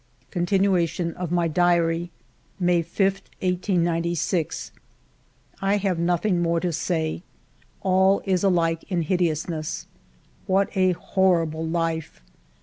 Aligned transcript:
Continuation 0.31 1.13
of 1.13 1.31
my 1.31 1.47
Diary 1.47 2.09
May 2.59 2.81
5, 2.81 3.01
1896. 3.41 4.71
I 5.61 5.77
have 5.77 5.99
nothing 5.99 6.41
more 6.41 6.59
to 6.59 6.73
say. 6.73 7.21
All 7.83 8.23
is 8.25 8.43
alike 8.43 8.83
in 8.89 9.03
hideousness! 9.03 9.85
What 10.47 10.75
a 10.75 10.93
horrible 10.93 11.63
life 11.67 12.23